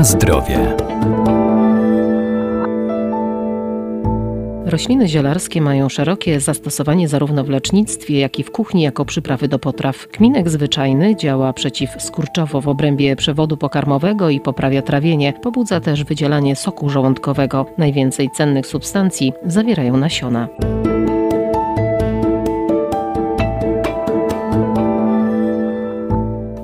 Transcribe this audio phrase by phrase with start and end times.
[0.00, 0.76] Na zdrowie.
[4.64, 9.58] Rośliny zielarskie mają szerokie zastosowanie zarówno w lecznictwie, jak i w kuchni jako przyprawy do
[9.58, 10.08] potraw.
[10.08, 15.32] Kminek zwyczajny działa przeciwskurczowo w obrębie przewodu pokarmowego i poprawia trawienie.
[15.42, 17.66] Pobudza też wydzielanie soku żołądkowego.
[17.78, 20.48] Najwięcej cennych substancji zawierają nasiona.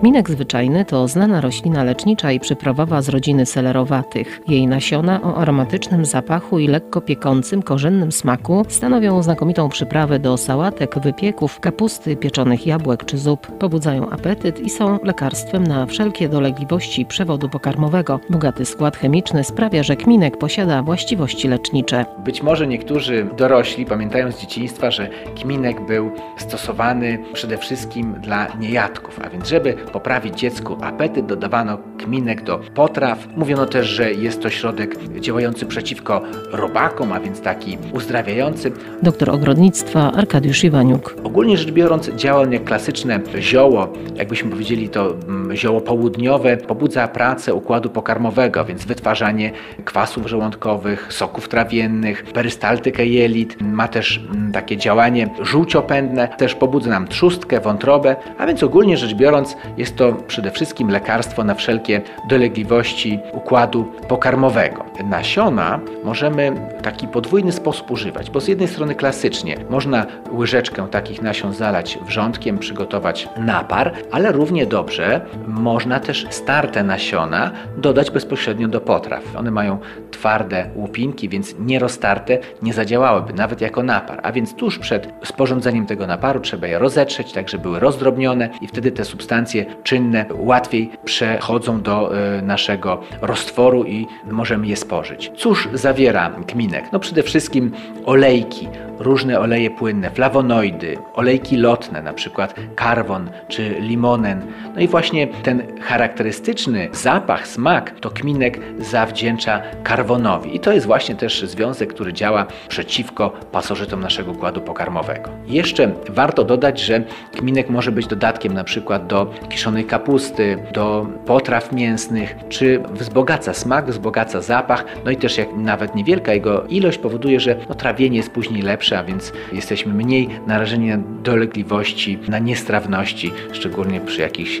[0.00, 4.40] Kminek zwyczajny to znana roślina lecznicza i przyprawowa z rodziny selerowatych.
[4.48, 10.98] Jej nasiona o aromatycznym zapachu i lekko piekącym, korzennym smaku stanowią znakomitą przyprawę do sałatek,
[10.98, 13.46] wypieków, kapusty, pieczonych jabłek czy zup.
[13.46, 18.20] Pobudzają apetyt i są lekarstwem na wszelkie dolegliwości przewodu pokarmowego.
[18.30, 22.04] Bogaty skład chemiczny sprawia, że kminek posiada właściwości lecznicze.
[22.24, 25.08] Być może niektórzy dorośli pamiętają z dzieciństwa, że
[25.40, 32.44] kminek był stosowany przede wszystkim dla niejadków, a więc żeby poprawić dziecku apetyt, dodawano kminek
[32.44, 33.28] do potraw.
[33.36, 38.72] Mówiono też, że jest to środek działający przeciwko robakom, a więc taki uzdrawiający.
[39.02, 41.16] Doktor ogrodnictwa Arkadiusz Iwaniuk.
[41.24, 47.08] Ogólnie rzecz biorąc, działa on jak klasyczne zioło, jakbyśmy powiedzieli to mm, zioło południowe, pobudza
[47.08, 49.52] pracę układu pokarmowego, więc wytwarzanie
[49.84, 57.08] kwasów żołądkowych, soków trawiennych, perystaltykę jelit, ma też mm, takie działanie żółciopędne, też pobudza nam
[57.08, 63.18] trzustkę, wątrobę, a więc ogólnie rzecz biorąc jest to przede wszystkim lekarstwo na wszelkie dolegliwości
[63.32, 64.84] układu pokarmowego.
[65.04, 71.22] Nasiona możemy w taki podwójny sposób używać, bo z jednej strony klasycznie można łyżeczkę takich
[71.22, 78.80] nasion zalać wrzątkiem, przygotować napar, ale równie dobrze można też starte nasiona dodać bezpośrednio do
[78.80, 79.36] potraw.
[79.36, 79.78] One mają
[80.10, 84.20] twarde łupinki, więc nieroztarte nie zadziałałyby nawet jako napar.
[84.22, 88.66] A więc tuż przed sporządzeniem tego naparu trzeba je rozetrzeć, tak żeby były rozdrobnione i
[88.66, 95.32] wtedy te substancje czynne łatwiej przechodzą do e, naszego roztworu i możemy je spożyć.
[95.36, 96.84] Cóż zawiera kminek?
[96.92, 97.72] No przede wszystkim
[98.04, 98.68] olejki,
[99.00, 104.42] różne oleje płynne, flawonoidy, olejki lotne, na przykład karwon czy limonen.
[104.74, 110.56] No i właśnie ten charakterystyczny zapach, smak to kminek zawdzięcza karwonowi.
[110.56, 115.30] I to jest właśnie też związek, który działa przeciwko pasożytom naszego układu pokarmowego.
[115.46, 117.02] Jeszcze warto dodać, że
[117.32, 123.86] kminek może być dodatkiem na przykład do kiszonej kapusty, do potraw mięsnych, czy wzbogaca smak,
[123.86, 128.30] wzbogaca zapach, no i też jak nawet niewielka jego ilość powoduje, że no, trawienie jest
[128.30, 134.60] później lepsze, a więc jesteśmy mniej narażeni na dolegliwości, na niestrawności, szczególnie przy jakichś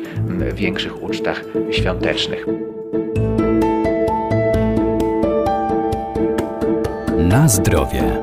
[0.54, 2.46] większych ucztach świątecznych.
[7.18, 8.20] Na zdrowie.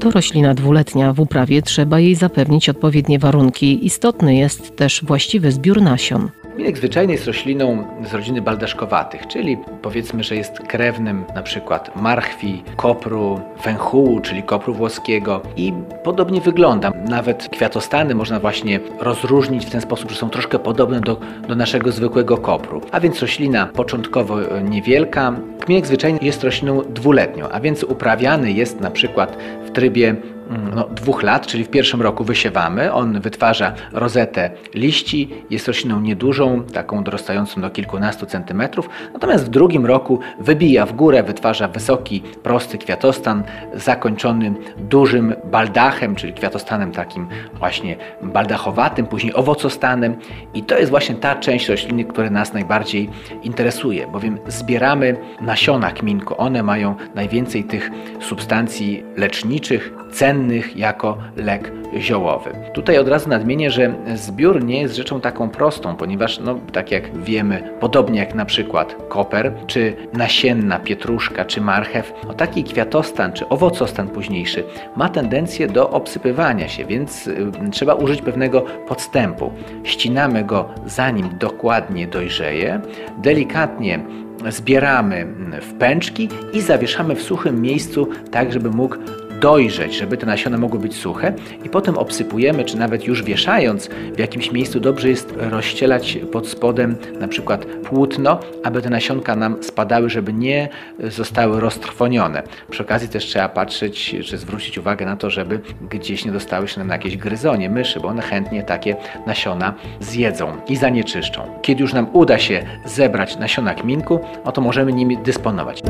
[0.00, 1.12] To roślina dwuletnia.
[1.12, 3.86] W uprawie trzeba jej zapewnić odpowiednie warunki.
[3.86, 6.30] Istotny jest też właściwy zbiór nasion.
[6.58, 12.62] Minek zwyczajny jest rośliną z rodziny baldaszkowatych, czyli powiedzmy, że jest krewnym na przykład marchwi,
[12.76, 15.72] kopru, węchułu, czyli kopru włoskiego i
[16.04, 16.92] podobnie wygląda.
[17.08, 21.92] Nawet kwiatostany można właśnie rozróżnić w ten sposób, że są troszkę podobne do, do naszego
[21.92, 22.80] zwykłego kopru.
[22.92, 25.36] A więc roślina początkowo niewielka.
[25.70, 30.16] Kminek zwyczajny jest rośliną dwuletnią, a więc uprawiany jest na przykład w trybie
[30.50, 32.92] Mm, no, dwóch lat, czyli w pierwszym roku wysiewamy.
[32.92, 38.88] On wytwarza rozetę liści, jest rośliną niedużą, taką dorastającą do kilkunastu centymetrów.
[39.12, 43.42] Natomiast w drugim roku wybija w górę, wytwarza wysoki, prosty kwiatostan
[43.74, 50.16] zakończony dużym baldachem, czyli kwiatostanem takim właśnie baldachowatym, później owocostanem.
[50.54, 53.10] I to jest właśnie ta część rośliny, która nas najbardziej
[53.42, 55.16] interesuje, bowiem zbieramy
[55.60, 56.34] nasiona kminku.
[56.38, 57.90] One mają najwięcej tych
[58.20, 62.50] substancji leczniczych, cennych, jako lek ziołowy.
[62.72, 67.18] Tutaj od razu nadmienię, że zbiór nie jest rzeczą taką prostą, ponieważ, no, tak jak
[67.18, 73.48] wiemy, podobnie jak na przykład koper, czy nasienna pietruszka, czy marchew, no, taki kwiatostan, czy
[73.48, 74.64] owocostan późniejszy
[74.96, 79.52] ma tendencję do obsypywania się, więc y, trzeba użyć pewnego podstępu.
[79.84, 82.80] Ścinamy go zanim dokładnie dojrzeje,
[83.18, 84.00] delikatnie
[84.48, 85.26] zbieramy
[85.62, 88.96] w pęczki i zawieszamy w suchym miejscu, tak żeby mógł
[89.40, 91.32] dojrzeć, żeby te nasiona mogły być suche
[91.64, 96.96] i potem obsypujemy, czy nawet już wieszając w jakimś miejscu dobrze jest rozścielać pod spodem
[97.20, 102.42] na przykład płótno, aby te nasionka nam spadały, żeby nie zostały roztrwonione.
[102.70, 105.60] Przy okazji też trzeba patrzeć, czy zwrócić uwagę na to, żeby
[105.90, 108.96] gdzieś nie dostały się nam na jakieś gryzonie, myszy, bo one chętnie takie
[109.26, 111.42] nasiona zjedzą i zanieczyszczą.
[111.62, 115.82] Kiedy już nam uda się zebrać nasiona kminku, oto możemy nimi dysponować.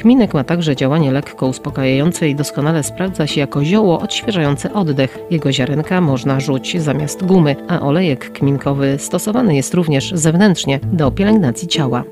[0.00, 5.18] Kminek ma także działanie lekko uspokajające i doskonale sprawdza się jako zioło odświeżające oddech.
[5.30, 11.68] Jego ziarenka można rzuć zamiast gumy, a olejek kminkowy stosowany jest również zewnętrznie do pielęgnacji
[11.68, 12.04] ciała.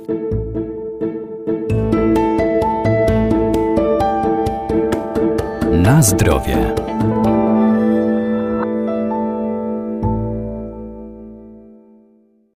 [5.72, 6.87] Na zdrowie.